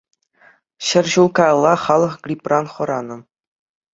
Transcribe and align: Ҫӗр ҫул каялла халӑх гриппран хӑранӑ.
Ҫӗр 0.91 1.05
ҫул 1.15 1.27
каялла 1.41 1.73
халӑх 1.83 2.13
гриппран 2.27 2.65
хӑранӑ. 2.75 3.17